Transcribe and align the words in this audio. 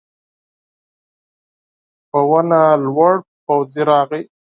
په 2.09 2.19
ونه 2.29 2.61
لوړ 2.85 3.13
پوځي 3.45 3.81
راغی. 3.89 4.23